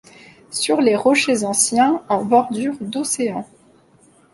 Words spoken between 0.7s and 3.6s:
les rochers anciens, en bordure d'océan.